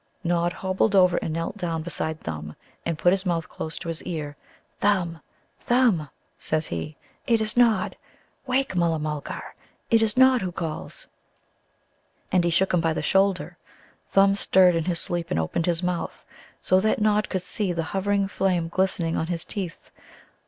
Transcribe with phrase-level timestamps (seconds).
[0.23, 2.55] Nod hobbled over and knelt down beside Thumb,
[2.87, 4.35] and put his mouth close to his ear.
[4.79, 5.21] "Thumb,
[5.59, 7.95] Thumb," says he, "it is Nod!
[8.47, 9.53] Wake, Mulla mulgar;
[9.91, 11.05] it is Nod who calls!"
[12.31, 13.59] And he shook him by the shoulder.
[14.07, 16.25] Thumb stirred in his sleep and opened his mouth,
[16.61, 19.91] so that Nod could see the hovering flame glistening on his teeth.